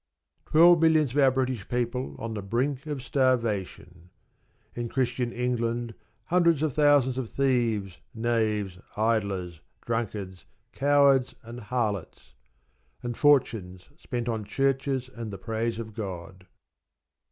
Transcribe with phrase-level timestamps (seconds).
[0.47, 4.09] Twelve millions of our British people on the brink of starvation!
[4.73, 5.93] In Christian England
[6.25, 12.33] hundreds of thousands of thieves, knaves, idlers, drunkards, cowards, and harlots;
[13.03, 16.47] and fortunes spent on churches and the praise of God.